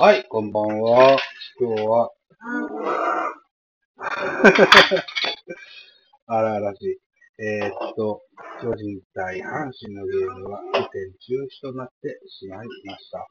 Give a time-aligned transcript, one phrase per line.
[0.00, 1.18] はい、こんばんは。
[1.58, 2.12] 今日は、
[6.28, 7.42] あらあらしい。
[7.42, 8.22] えー、っと、
[8.62, 13.26] 巨人対阪神のゲームは2点中止となってしまいました。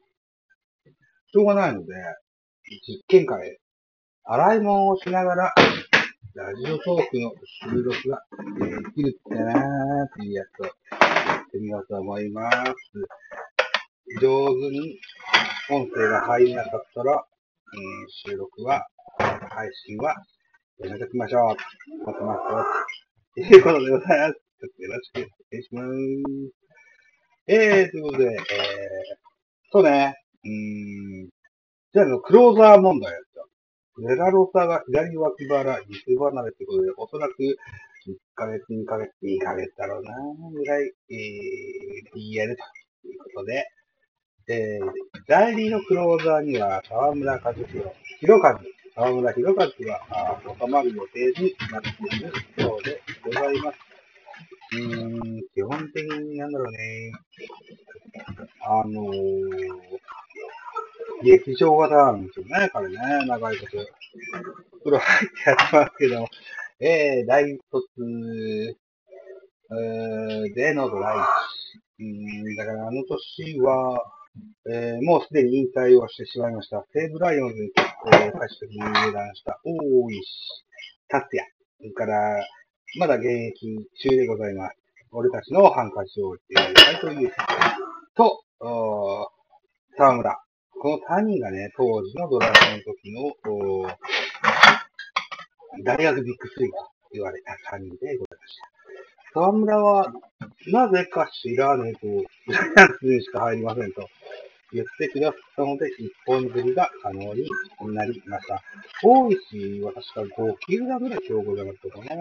[1.32, 1.94] しょうがないので、
[2.86, 3.60] 実験会、
[4.26, 5.54] 洗い物をしながら、
[6.36, 7.32] ラジオトークの
[7.64, 8.22] 収録が
[8.60, 10.72] できるってなーっていうやつをや
[11.48, 12.74] ってみようと思います。
[14.22, 15.00] 上手に
[15.70, 18.88] 音声が入らなかったら、うん、収録は、
[19.50, 20.16] 配信は
[20.80, 21.44] やめときましょう。
[22.06, 23.50] 待ってますよ。
[23.50, 24.34] ということでございます。
[24.34, 26.68] ちょっとよろしくお願いします。
[27.48, 28.38] えー、ということで、えー、
[29.72, 31.30] そうね、うーん、
[31.94, 34.02] じゃあの、クローザー問題やった。
[34.02, 37.34] レラロサが左脇腹、肉離れってことで、おそらく
[38.08, 40.14] 1ヶ月、2ヶ月、2ヶ月だろうな、
[40.54, 43.68] ぐらい、えー、DL ということで、
[44.50, 44.88] えー、
[45.28, 47.66] 代理のクローザーには、沢村和弘、
[48.22, 48.62] 弘和、
[48.96, 49.74] 沢村弘和が、
[50.10, 53.78] あ収まる予定になっているそうでございます。
[54.72, 57.12] うーん、基本的になんだろうね。
[58.62, 59.68] あのー、
[61.24, 62.96] 劇場型なんですよね、彼ね、
[63.28, 63.72] 長いこと。
[64.84, 66.28] 風呂入ってやってますけど、
[66.80, 68.78] えー、大卒、
[69.72, 71.18] えー、でのドライ
[71.98, 72.06] ブ。
[72.06, 74.17] うん、だからあの年は、
[74.70, 76.84] えー、もうすでに引退をしてしまいました。
[76.94, 77.72] 西武ライオンズに、
[78.12, 80.22] えー、最終的に入団した大石
[81.08, 81.48] 達也。
[81.78, 82.46] それから、
[83.00, 84.76] まだ現役中でございます。
[85.12, 87.32] 俺たちのハンカチを置いている斎藤佑
[88.14, 89.28] と、おー
[89.96, 90.38] 沢村。
[90.82, 93.96] この3人がね、当時のドラフトの時の、おー
[95.86, 96.78] 大学ビッグスリーと
[97.14, 98.78] 言われた3人でございました。
[99.34, 100.12] 沢村は、
[100.74, 104.10] なぜか知らねえと、ジャイアンツにしか入りませんと
[104.74, 107.50] 言ってくださったので、一本釣りが可能に
[107.94, 108.62] なりました。
[109.02, 112.16] 大石は確か5球団ぐらい強豪じゃなかったかな。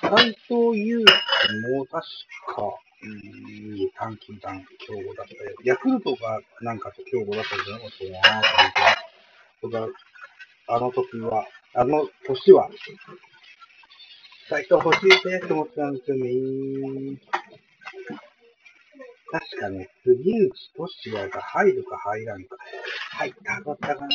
[0.00, 1.12] 斎藤佑樹
[1.76, 2.06] も確
[2.54, 2.62] か、
[3.02, 5.56] うん、短球団強豪だったよ。
[5.64, 7.90] ヤクルトがなんかと強豪だったんじゃなかっ
[9.60, 10.02] たかな、とか、
[10.68, 12.70] あの時は、あの年は、
[14.48, 17.18] 斎藤欲しいってって思ってたんですよね。
[19.30, 22.56] 確かね、杉内俊也が入るか入らんか。
[23.18, 24.08] 入ったかったかな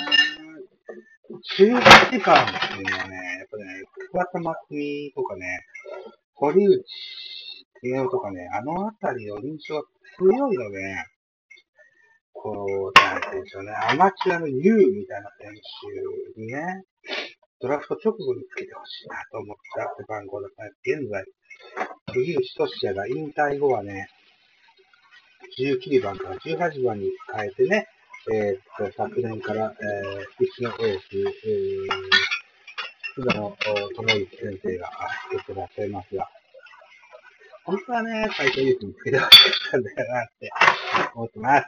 [1.57, 5.65] 中学時間っていうのはね、やっぱね、桑田真澄とかね、
[6.33, 6.83] 堀内
[7.81, 9.83] 慶夫とかね、あのあたりの印象が
[10.17, 10.95] 強いので、
[12.33, 15.53] こう、なんて言うんでしょうね、アマチュアの U みたいな選
[16.35, 16.83] 手にね、
[17.61, 20.99] ドラフト直後につけてほしいなと思ったって番号だったんです。
[20.99, 21.23] 現在、
[22.13, 24.09] 杉内俊也が引退後はね、
[25.57, 27.87] 19番から18番に変えてね、
[28.31, 33.57] えー、っと、昨年から、えー、うちのエース、えー、須田野
[33.95, 34.89] 智之先生が
[35.31, 36.29] 作ってらっしゃいますが、
[37.65, 40.51] 本当はね、斎藤佑樹につけてほしかったんだよなって
[41.15, 41.67] 思ってます。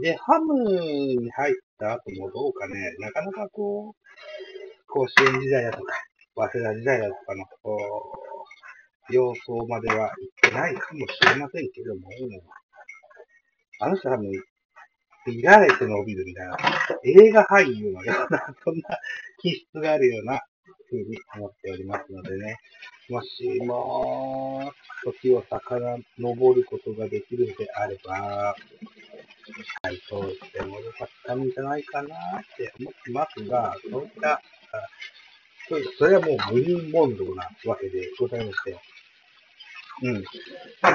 [0.00, 5.94] で、ハムに入った後もどうかね、なかなかこう、甲子園時代だとか、
[6.34, 8.14] 早稲田時代だとかの、こ
[9.08, 12.08] う、様相までは行ってないかもしれませんけども、
[13.80, 14.30] あの人多分、
[15.26, 16.56] 見られて伸びるみたいな、
[17.04, 18.98] 映画俳優のような、そんな
[19.40, 20.40] 気質があるような
[20.90, 22.58] 風に思っておりますのでね、
[23.08, 24.72] もしも、
[25.04, 28.54] 時を遡ることができるのであれば、
[29.82, 32.10] 回答してもよかったんじゃないかなっ
[32.56, 34.40] て思ってますが、そういった、
[35.68, 38.78] そうそれはもう無人問答なわけでございまして、
[40.02, 40.24] うん。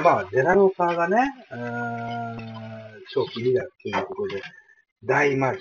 [0.02, 1.16] まあ、デラローサーがね、
[1.50, 4.42] うーん、長期リーダーということで、
[5.04, 5.60] 大魔人。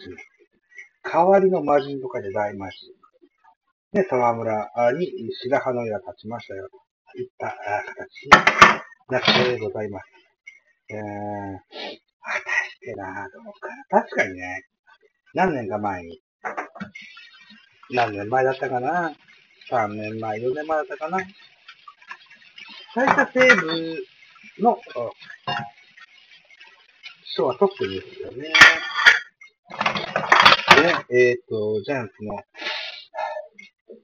[1.04, 3.00] 代わりの魔人とかで大魔人。
[3.94, 5.08] ね、沢村に
[5.42, 6.70] 白羽の矢が立ちましたよ、
[7.12, 8.30] といった形に
[9.10, 10.06] なってございます。
[10.92, 10.98] えー、
[12.22, 13.70] 果たしてなどうか。
[13.90, 14.66] 確かにね、
[15.34, 16.22] 何年か前に、
[17.92, 19.12] 何年前だったかな
[19.72, 21.20] ?3 年前、4年前だったかな？
[22.94, 24.80] 最多セーブの
[27.24, 28.54] 賞は取ってるんですよね。
[31.10, 32.42] で、えっ、ー、と、ジャイアンツの、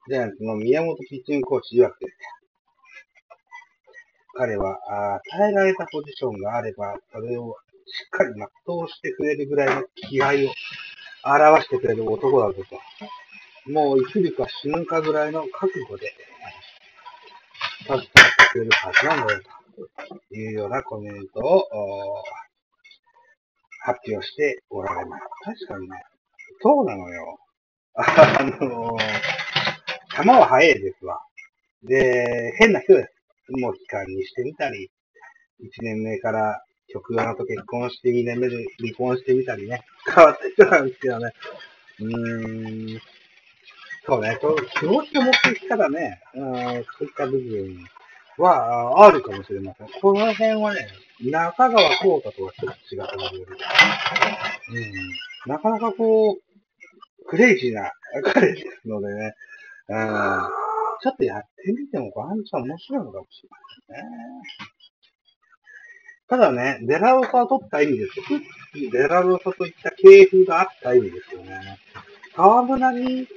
[0.08, 2.18] ジャイアンツの宮本ピッチングコーチ曰くです
[4.36, 7.56] 彼はあ、与えられたポジションがあれば、それを
[7.88, 8.46] しっかり全
[8.78, 10.32] うしてくれるぐらいの気合を
[11.24, 13.72] 表してくれる男だぞと。
[13.72, 16.14] もう生きるか死ぬかぐらいの覚悟で、
[17.86, 18.10] 携わって
[18.52, 19.42] くれるはずなんだよ
[20.30, 21.64] というようなコメントを
[23.82, 25.24] 発表しておられます。
[25.44, 26.04] 確かにね、
[26.62, 27.40] そうなのよ。
[27.94, 31.22] あのー、球は速いですわ。
[31.84, 33.14] で、変な人です。
[33.50, 34.90] もう期間にしてみたり、
[35.62, 41.32] 1年目から局側と結婚して2年目で離婚してみたりね、変わった人なんですけどね。
[42.00, 43.02] うーん、
[44.08, 46.84] そうね、そう気持ちを持ってきたらね、うん、そういっ
[47.18, 47.78] た部分
[48.38, 49.88] はあるかもしれません。
[50.02, 50.88] この辺はね、
[51.22, 53.58] 中川幸太とはちょっと違った部分
[55.48, 57.92] うん、なかなかこう、クレイジーな
[58.34, 59.34] 彼ですのでね、
[59.90, 59.98] うん、
[61.02, 63.58] ちょっとやってみてもワンチャン面白いのかもしれま
[63.88, 64.10] せんね。
[66.28, 68.40] ただね、デラロサを取った意味ですよ。
[68.92, 71.80] デラロサといった系風があった意味ですよね。
[72.36, 73.28] 河村に、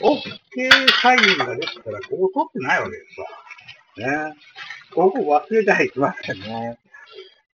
[0.00, 0.22] オッ
[0.52, 0.70] ケー
[1.02, 3.04] サインができたら、ここ取ってないわけで
[3.96, 4.06] すよ。
[4.28, 4.36] ね。
[4.94, 6.78] ここ忘れてはいけませんね。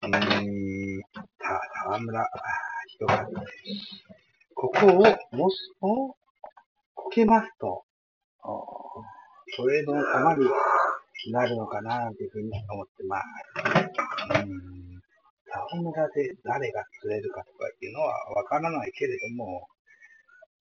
[0.02, 1.02] うーん、
[1.38, 2.30] 河村、
[2.88, 3.26] 人が、
[4.54, 6.16] ここを、もしも、
[6.94, 7.84] こけますと、
[9.56, 10.44] トレードの玉に
[11.32, 13.24] なるのかな、というふうに思ってます。
[14.38, 14.75] うん。
[15.70, 19.66] 河村で誰が釣れるかとかっていうのはわからないけれども、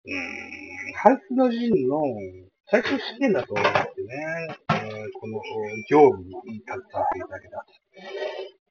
[0.05, 2.01] うん、ハイスの陣の
[2.69, 5.39] 最終試験だと思ってね、えー、この
[5.89, 7.65] 業務に携わっていただけた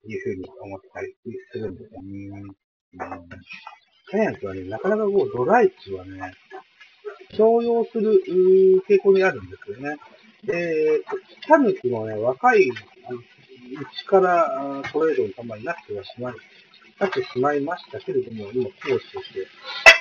[0.03, 1.15] というふうに思ったり
[1.53, 2.09] するんですよね。
[2.33, 3.29] うん、
[4.11, 6.33] ジャイアンツはね、なかなかこうドライチはね、
[7.37, 8.23] 重用する
[8.89, 9.97] 傾向にあるんですよね。
[10.45, 11.01] で、
[11.47, 12.71] タヌキのね、若い
[13.71, 16.35] うちからトレードの球になってはしまい、
[16.99, 19.47] なってしまいましたけれども、今、講師として、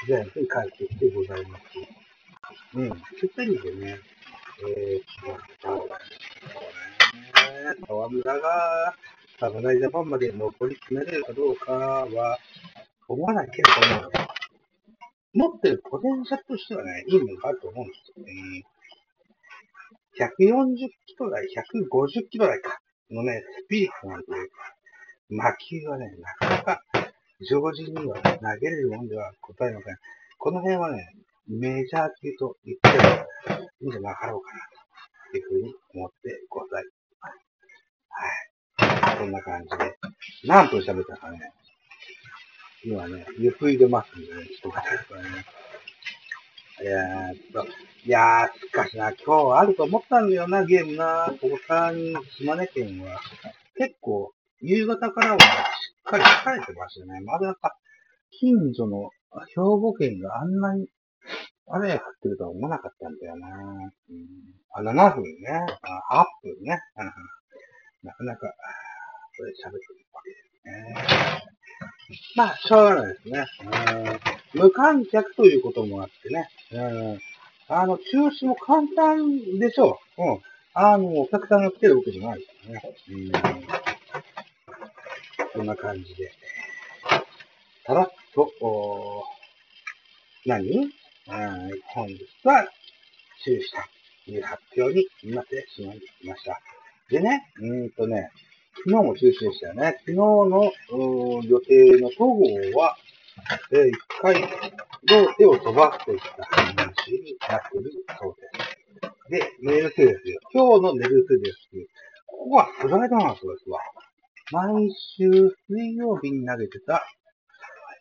[0.07, 1.63] ジャイアンツに帰ってきてございます。
[2.74, 2.89] うん。
[2.89, 4.00] そういった意味でね、
[4.68, 5.01] えー、
[5.62, 6.06] そうだね。
[7.88, 8.95] 河村が、
[9.39, 12.39] 侍ジャパンまで残り詰めれるかどうかは、
[13.07, 14.12] 思わないけれども、
[15.33, 18.65] 持ってるポテンシャルとしてはね、いいものがあると思うんですよね。
[20.18, 20.75] 140
[21.06, 22.81] キロ台、150キロ台か、
[23.15, 24.75] のね、スピリッツなんていうか、
[25.29, 26.11] 魔球はね、
[26.41, 26.83] なかなか
[27.50, 29.95] 常時には投げれるもんでは答えません。
[30.38, 31.13] この辺はね、
[31.47, 34.59] メジャー級と言ってもいいんじゃなかろうかな、
[35.31, 36.83] というふうに思ってござい
[37.19, 37.39] ます。
[38.09, 39.17] はい。
[39.17, 39.97] こんな感じで。
[40.45, 41.39] 何分喋ったかね。
[42.83, 45.45] 今ね、ゆっくり出ますんでね、ちょっと待ってくださいね。
[46.81, 47.65] えー、と、
[48.05, 51.33] いやー、しかしな、今日あると思ったんだよな、ゲームな。
[51.41, 53.19] ここさに、島根県は。
[53.77, 54.31] 結構、
[54.61, 57.19] 夕方からはしっかり晴れてましたね。
[57.21, 57.75] まだなんか、
[58.31, 59.09] 近所の
[59.47, 60.87] 兵庫県があんなに
[61.67, 63.47] 雨が降ってるとは思わなかったんだよな。
[63.47, 65.65] うん、あ、7分ね。
[66.09, 66.79] あ、8分ね。
[68.03, 68.47] なかなか、
[69.37, 71.43] これ喋ってるわけですね。
[72.35, 73.45] まあ、しょうがないですね。
[74.33, 76.50] うん無観客ということもあってね。
[76.72, 77.19] うん
[77.72, 80.24] あの、中止も簡単でしょう。
[80.24, 80.42] うん。
[80.74, 82.81] あの、お客さんが来てるわけじゃないからね。
[83.10, 83.31] うん。
[85.54, 86.31] こんな感じで。
[87.86, 89.24] たらっと、お
[90.48, 90.68] 何？
[90.72, 90.90] うん、
[91.94, 92.68] 本日は
[93.46, 93.60] 中止
[94.25, 94.92] という発表
[95.24, 96.60] になってしまいました。
[97.12, 98.31] でね、うんとね、
[98.78, 99.98] 昨日も中止でしたよね。
[100.00, 100.72] 昨日の
[101.44, 102.98] 予定の統合は、
[103.72, 104.47] えー、1回で
[105.38, 108.35] 手を飛ばすといった話になっているそう
[109.31, 109.49] です。
[109.49, 110.39] で、メール数ですよ。
[110.53, 111.57] 今日のメール数です。
[112.27, 113.79] ここはスライドなんそうですわ。
[114.51, 115.29] 毎週
[115.69, 117.03] 水曜日に投げてた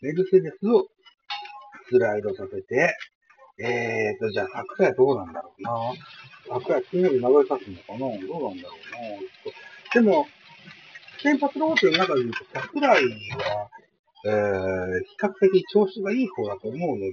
[0.01, 0.89] メルセデスを
[1.91, 2.97] スライドさせて、
[3.61, 5.71] えーと、じゃあ桜井どうなんだろうな。
[6.49, 8.75] 桜井金曜日流れさすのかなどうなんだろ
[9.95, 9.95] うな。
[9.95, 10.27] でも、
[11.23, 13.71] 先発ローテの中で言うと桜井は、
[14.25, 17.13] えー、比較的調子がいい方だと思うの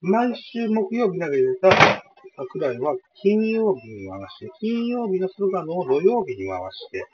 [0.00, 2.02] 毎週木曜日投げてた
[2.36, 7.06] 桜井は金曜日に回して、金曜日の菅野を土曜日に回して、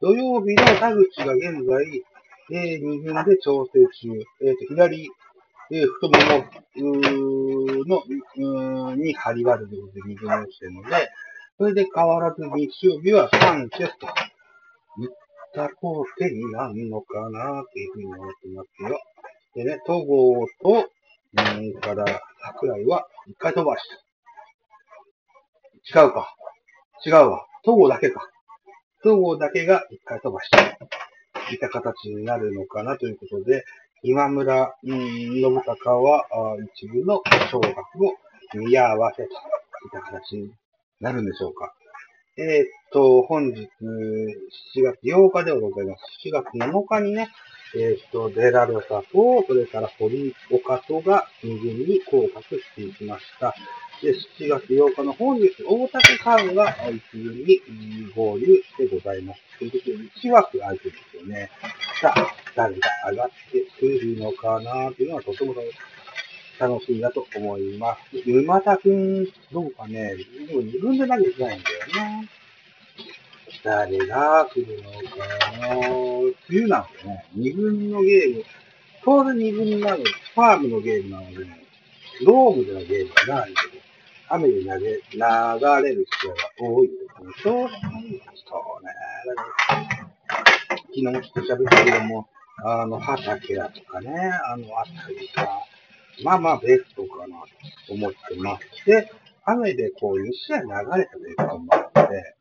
[0.00, 2.02] 土曜日の田口が現在、
[2.52, 5.10] えー、2軍で調整中、えー、と左、
[5.70, 6.44] えー、太もも
[7.86, 11.10] の、に張りがあるということで2軍をしているので、
[11.58, 15.10] それで変わらず日曜日はサンチェスといっ
[15.54, 19.00] た工程になるのかなというふうに思ってますよ。
[19.54, 20.88] でね、戸郷と、
[21.38, 22.04] うんから
[22.42, 23.82] 桜井は一回飛ばし
[25.92, 26.00] た。
[26.00, 26.34] 違うか。
[27.04, 27.46] 違うわ。
[27.64, 28.30] 戸郷だけか。
[29.02, 30.58] 戸郷だけが一回飛ばした。
[31.52, 33.64] いった形になるのかなということで、
[34.02, 36.24] 今村、うん、信孝は、
[36.74, 38.14] 一部の昇格を
[38.54, 39.28] 見合わせといっ
[39.92, 40.50] た形に
[41.00, 41.74] なるんでしょうか。
[42.38, 46.02] えー、っと、本日7月8日ではございます。
[46.28, 47.28] 7月7日にね、
[47.74, 53.54] えー、っと、デラロサと、それから堀岡とが2軍に降格していきました。
[54.02, 57.62] で、7月8日の本日、大竹寛が1軍に
[58.14, 59.40] 合流してございます。
[59.58, 59.96] ということで、
[60.28, 61.50] 1枠空いてるんですよね。
[62.02, 65.78] さあ、誰が上がってくるのかなというのはとても楽し
[66.58, 68.30] 楽しいなと思います。
[68.30, 72.28] 沼田くん、どうかね、でも2軍で投げてないんだよね。
[73.62, 74.96] 誰が来るのか
[75.58, 75.76] な
[76.46, 78.44] 冬なんでね、2軍のゲーム、
[79.04, 81.46] 当然2軍なの、ファームのゲームなので、
[82.24, 83.82] ロームでのゲームはないけど、
[84.28, 87.32] 雨で投げ、流れる試合が多いですね。
[87.42, 88.92] そうそうね。
[90.68, 92.28] 昨日もちょっと喋ったけども、
[92.64, 95.46] あの、畑だとかね、あのあたりが、
[96.24, 97.36] まあまあベストかな
[97.86, 98.64] と思ってます。
[98.86, 99.12] で、
[99.44, 100.68] 雨でこう2試合流
[100.98, 102.36] れたということもあって、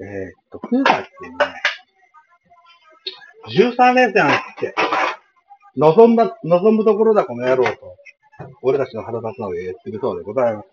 [0.00, 1.62] えー、っと、9月にね、
[3.48, 4.74] 13連戦あって、
[5.76, 7.96] 望んだ、望むところだこの野郎と、
[8.62, 10.68] 俺たちの腹立つのを言ってるそうでございます。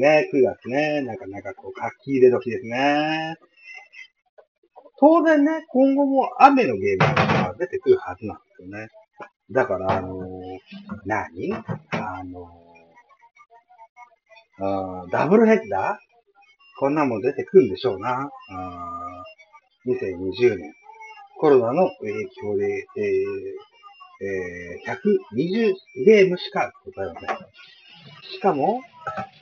[0.00, 3.36] ね、9月ね、なかなかこう書き入れ時ですね。
[5.00, 8.88] 当然ね、今後も雨のゲームが出てくるはずなんですよね。
[9.50, 10.22] だから、あのー、
[11.06, 11.52] 何？
[11.90, 12.50] あの、
[15.10, 15.96] ダブルヘッダー？
[16.78, 18.30] こんなもん出てくるんでしょうな。
[18.50, 19.24] あ
[19.86, 20.74] 2020年。
[21.40, 23.04] コロナの影響で、えー
[24.20, 25.74] えー、120
[26.04, 27.28] ゲームしかございません。
[28.32, 28.82] しかも、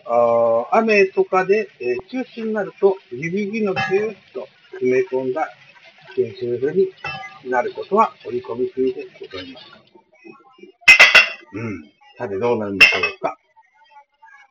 [0.06, 5.48] あ雨とかで、えー、中止になると、指々のぎゅーっと詰め込んだ
[6.10, 6.88] スケジュールに
[7.50, 9.75] なることは織り込みすぎでございます。
[11.56, 11.84] うん。
[12.18, 13.38] さて、どうなるんでしょうか。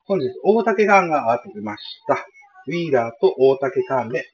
[0.08, 2.26] 本日、大竹ガンが当ててました。
[2.68, 4.26] ウィーラーと大竹カンで、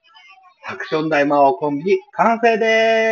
[0.65, 3.11] アクション大魔王コンビ完成でーす